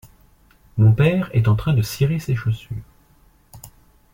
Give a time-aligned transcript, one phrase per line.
[0.77, 2.75] Mon père est en train de cirer ses chaussures.